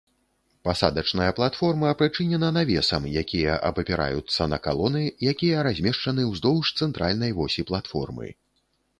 [0.67, 5.01] Пасадачная платформа прычынена навесам, якія абапіраюцца на калоны,
[5.33, 8.27] якія размешчаны ўздоўж цэнтральнай восі платформы.